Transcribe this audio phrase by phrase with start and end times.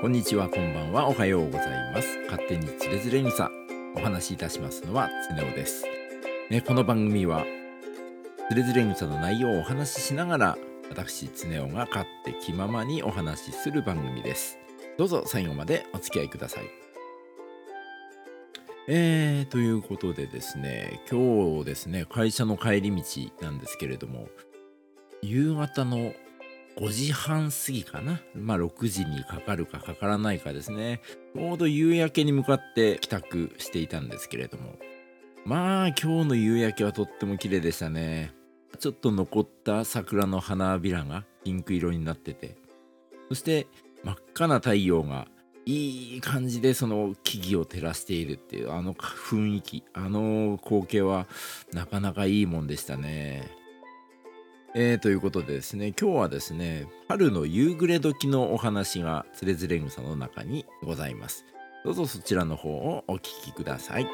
[0.00, 2.20] こんにちは、こんばんは、おはようございます。
[2.30, 3.50] 勝手につれづれ草。
[3.96, 5.84] お話しいたしますのは、つねおです。
[6.50, 7.44] ね、この番組は、
[8.48, 10.58] つれづれ草の内容をお話ししながら、
[10.88, 14.60] 私、つねおが勝手気ままにお話しする番組です。
[14.98, 16.64] どうぞ最後までお付き合いください。
[18.86, 23.02] えー、ということでですね、今日ですね、会社の帰り道
[23.42, 24.28] なんですけれども、
[25.22, 26.12] 夕方の
[26.78, 28.20] 5時半過ぎかな。
[28.36, 31.00] まあ6時にかかるかかからないかですね。
[31.34, 34.78] ちょうど夕焼けに向かって帰宅していたんですけれども。
[35.44, 38.32] まあ今日の夕焼けはとっても綺麗でしたね。
[38.78, 42.56] ちょっと残った桜の花びらがピンク色になってて。
[43.28, 43.66] そして
[44.04, 45.26] 真っ赤な太陽が
[45.66, 51.26] いい感じでその木々を照らしているっていうあの雰囲気、あの光景は
[51.72, 53.57] なかなかいいもんでしたね。
[54.74, 61.44] えー、ということでですね今日はですね春の夕暮れ時のお話がつれづれ草の中にございます。
[61.84, 64.06] どうぞそちらの方をお聞きください。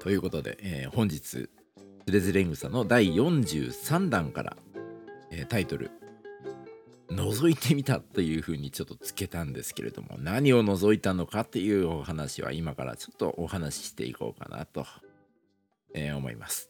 [0.00, 1.50] ということで、えー本日つ
[2.06, 4.56] れづれ草の第43弾から、
[5.30, 5.90] えータイトル
[7.34, 14.86] 覗いてみたというふうにちょっとつけたんですけれども何を覗いたのかっていうお話は今からちょっとお話ししていこうかなと、
[15.94, 16.68] えー思います、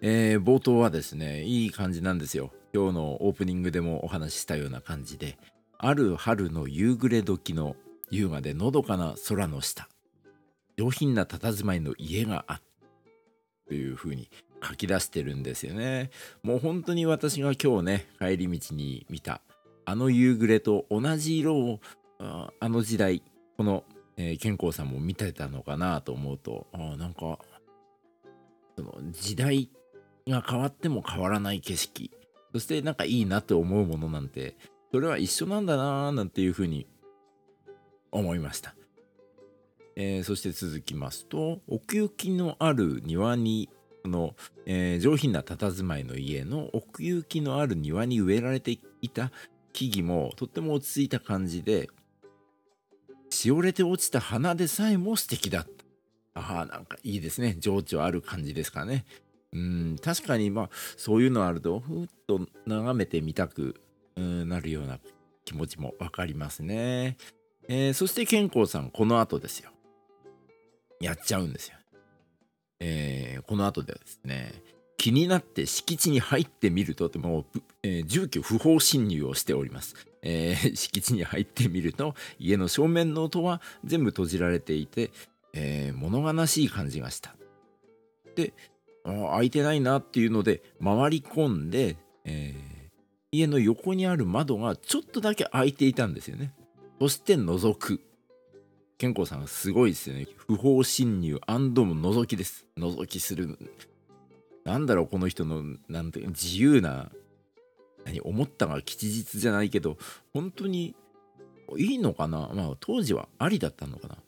[0.00, 2.50] えー冒頭はですねいい感じなんですよ。
[2.74, 5.36] 今日のオープニングでもお話ししたような感じで
[5.76, 7.76] ある春の夕暮れ時の
[8.10, 9.88] 優雅でのどかな空の下
[10.78, 12.62] 上品な佇まいの家があった
[13.68, 14.30] というふうに
[14.62, 16.10] 書き出してるんですよね。
[16.42, 19.40] もう本当に私が今日ね帰り道に見た
[19.84, 21.80] あの夕暮れと同じ色を
[22.18, 23.22] ああの時代
[23.56, 23.84] この、
[24.16, 27.38] えー健康さんも見てたのかなと思うとあなんか
[28.76, 29.68] その時代
[30.28, 32.10] が変わっても変わらない景色
[32.52, 34.56] そしてなんかいいなって思うものなんて
[34.92, 36.86] それは一緒なんだなーなんていうふうに
[38.10, 38.74] 思いました。
[39.96, 43.68] えーそして続きますと奥行きのある庭に
[44.02, 44.34] この、
[44.66, 49.30] えー上品な佇まいの家の奥行きのある庭に植えられていた
[49.72, 51.88] 木々もとっても落ち着いた感じで
[53.30, 55.70] しおれて落ちた花でさえも素敵だった。
[56.34, 57.56] ああなんかいいですね。
[57.58, 59.04] 情緒ある感じですかね。
[59.52, 63.80] うん確かにまあそういうのあるとふっと眺めてみたく
[64.16, 64.98] なるような
[65.44, 67.16] 気持ちもわかりますね、
[67.68, 69.70] えーそして健康さんこの後ですよ。
[71.00, 71.76] やっちゃうんですよ。
[72.84, 74.52] えーこの後ではですね
[74.96, 85.10] 気になって敷地に入ってみるともう、えー住居不法侵入をしております、えー 敷地に入ってみると家の正面の音は全部閉じられていて、
[85.54, 87.36] え物悲しい感じがした。
[88.34, 88.52] で
[89.04, 92.54] あ開いてないなっていうので回り込んで、え
[93.32, 96.52] 家の横にある窓がちょっとだけ開いていたんですよね。
[97.00, 98.00] そして覗く。
[99.02, 100.28] 健康さんがすごいですよね。
[100.36, 102.68] 不法侵入も覗きです。
[102.78, 103.58] 覗きする。
[104.62, 107.10] なんだろう、この人の、なんて、自由な、
[108.04, 109.98] 何、思ったが吉日じゃないけど、
[110.32, 110.94] 本当に
[111.76, 112.48] いいのかな？
[112.54, 114.18] まあ、当時はありだったのかな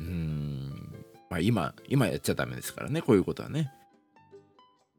[0.00, 0.92] うーん。
[1.30, 3.72] まあ、今、今やっちゃダメですからね、こういうことはね。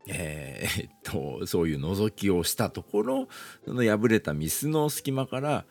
[0.07, 3.27] えー、っと、そういう覗きをしたところ、
[3.65, 5.65] その破れたミスの隙間から、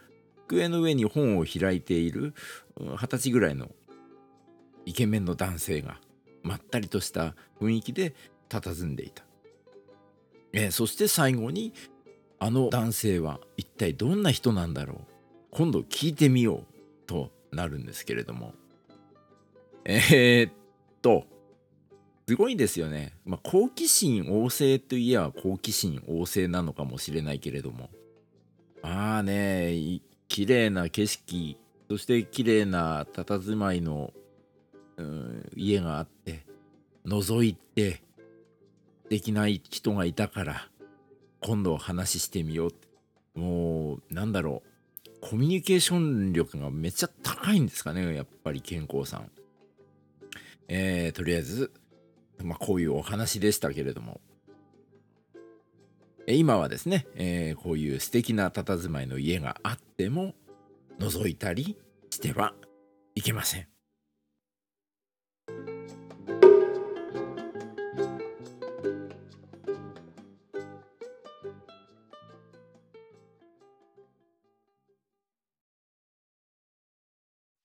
[0.48, 2.34] 机の上に本を開いている
[2.78, 3.70] 二十歳ぐらいの
[4.84, 5.98] イケメンの男性が
[6.42, 8.14] まったりとした雰囲気で
[8.48, 9.24] 佇んでいた、
[10.52, 11.72] えーそして最後に
[12.38, 14.98] あの男性は一体どんな人なんだろう
[15.50, 16.64] 今度聞いてみよう
[17.06, 18.54] となるんですけれども。
[19.84, 20.52] えーっ
[21.00, 21.24] と
[22.28, 27.88] すごいですよね、まあ、好奇心旺盛といえば好奇心旺盛なのかもしれないけれども。
[28.82, 30.00] まあね
[30.36, 31.56] 綺麗な景色
[31.88, 34.12] そして綺麗な佇まいの、
[34.98, 36.44] うん、家があって
[37.06, 38.02] 覗いて
[39.08, 40.68] できない人がいたから
[41.40, 42.86] 今度話してみようって。
[43.34, 44.62] もうなんだろ
[45.06, 49.30] うコミュニケーション力がめっちゃ高いんですかねやっぱり健康さん。
[50.68, 51.72] えー、とりあえず、
[52.42, 54.20] まあ、こういうお話でしたけれども。
[56.28, 60.34] 今はですね、えーこういう素敵な佇まいの家があっても
[60.98, 61.78] 覗いたり
[62.10, 62.54] しては
[63.14, 63.68] いけません。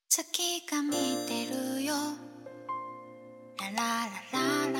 [0.10, 0.92] 月が見
[1.26, 1.94] てるよ。
[3.60, 4.80] ララララ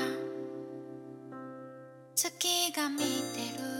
[2.14, 3.02] 月が見て
[3.58, 3.71] る。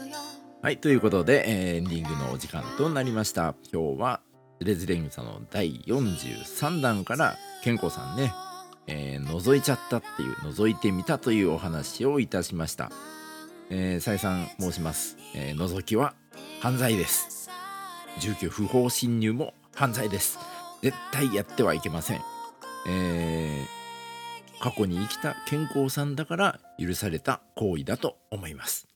[0.62, 3.56] はいということで、えーエンディングのお時間となりました。
[3.72, 4.20] 今日は
[4.60, 8.32] レズレズレ草の第43弾から健康さんね、
[8.86, 12.92] えー覗いちゃったっていう覗いてみたというお話をいたしました、
[13.70, 16.14] えー再三申します、えー覗きは
[16.60, 17.50] 犯罪です。
[18.20, 20.38] 住居不法侵入も犯罪です。
[20.80, 22.20] 絶対やってはいけません。
[22.86, 28.91] えー過去に生きた健康さんだから許された行為だと思います。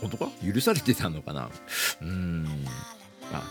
[0.00, 0.30] 本当か？
[0.44, 1.50] 許されてたのかな？
[2.00, 2.44] うーん。
[3.32, 3.42] まあ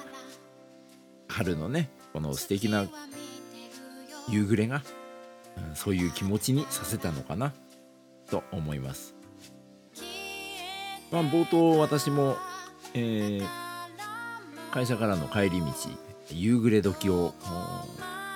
[1.28, 2.86] 春のねこの素敵な
[4.30, 4.84] 夕暮れが、
[5.58, 7.54] うんそういう気持ちにさせたのかな？
[8.30, 9.16] と思います。
[11.12, 12.38] まあ冒頭私も、
[12.94, 13.48] えー
[14.72, 15.68] 会社からの帰り道
[16.32, 17.34] 夕暮れ時を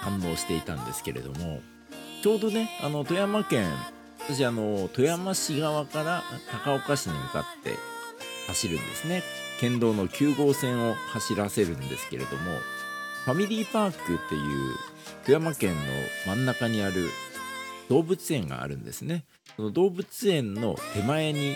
[0.06, 1.60] 堪能していたんですけれども
[2.24, 3.70] ちょうどねあの富山県
[4.32, 6.24] 私あの富山市側から
[6.64, 7.74] 高岡市に向かって
[8.46, 9.24] 走るんですね。
[9.60, 12.44] 県道の9号線を走らせるんですけれども
[13.26, 14.76] ファミリーパークっていう
[15.26, 15.82] 富山県の
[16.28, 17.10] 真ん中にある
[17.90, 19.26] 動物園があるんですね。
[19.56, 21.56] その動物園の手前に、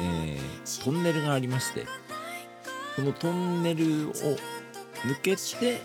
[0.00, 1.86] えートンネルがありまして
[2.96, 4.12] そのトンネルを
[5.06, 5.80] 抜けて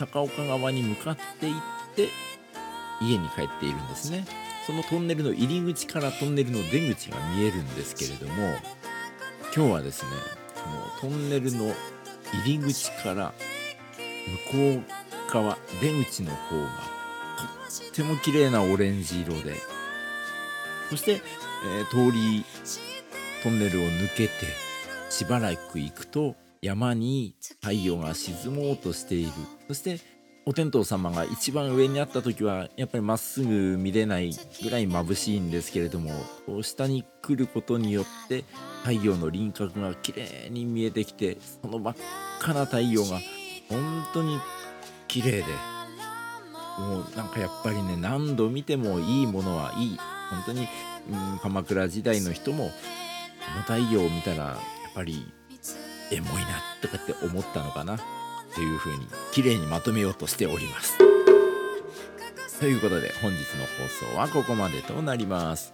[0.00, 1.54] 高岡側に向かっていっ
[1.94, 2.08] て
[3.00, 4.47] 家に帰っているんですね。
[4.68, 8.54] そのトンネルの入り口からトンネルの出口が見えるんですけれども
[9.56, 10.10] 今日はですね
[11.00, 11.72] そのトンネルの
[12.44, 13.32] 入り口から
[14.52, 14.82] 向こ
[15.30, 19.54] う側出口の方がとっても綺麗なオレンジ色で
[20.90, 22.44] そして、えー通り
[23.42, 24.32] トンネルを抜けて
[25.08, 29.32] しばらく行くと山に太陽が沈もうとしている。
[29.68, 30.00] そして
[30.48, 36.10] お天道様が一番上にあった時はやっぱりまっすぐ見れないぐらい眩しいんですけれども
[36.62, 38.44] 下に来ることによって
[38.80, 41.96] 太陽の輪郭が綺麗に見えてきてその真っ
[42.40, 43.20] 赤な太陽が
[43.68, 44.38] 本当に
[45.06, 45.42] 綺麗で
[46.78, 49.98] もうなんかやっぱりね何度見てもいいものはいい。
[50.30, 50.66] 本当に、
[51.10, 52.70] うん、鎌倉時代の人もこ
[53.54, 54.56] の太陽を見たらやっ
[54.94, 55.30] ぱり
[56.10, 57.98] エモいなとかって思ったのかな。
[58.50, 60.98] っていう風に綺麗にまとめようとしております。
[62.60, 65.72] ということで本日の放送はここまでとなります。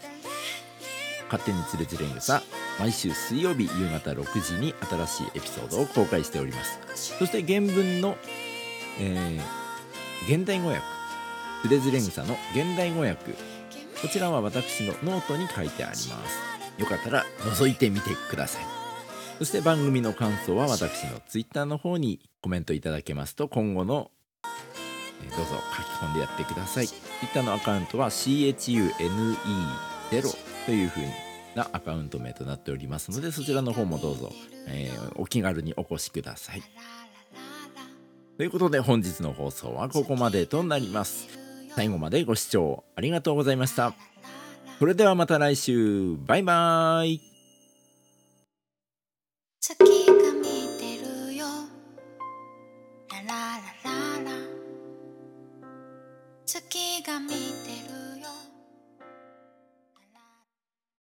[1.30, 2.42] 勝手につれづれ草
[2.78, 6.78] 毎週水曜日夕方6時に新しいエピソードを公開しております。
[7.18, 8.16] そして原文の、
[9.00, 9.64] えー
[10.26, 10.80] 現代語訳
[11.62, 13.32] つれづれ草の現代語訳
[14.00, 16.10] こちらは私のノートに書いてあります。
[16.78, 18.83] よかったら覗いてみてください。
[19.38, 24.10] そして番組の感想は私のツイッターの方にコメントいただけますと今後の、
[25.36, 26.86] どうぞ書き込んでやってください。
[26.86, 28.92] ツイッターのアカウントは CHUNE0
[30.66, 31.02] という風
[31.56, 34.30] なアカウント名となっておりますのでそちらの方もどうぞ、
[34.68, 36.62] えーお気軽にお越しください。
[38.36, 41.28] ということで本日の放送はここまでとなります。
[41.74, 43.94] 最後までご視聴ありがとうございました。
[44.78, 47.33] それではまた来週バイバーイ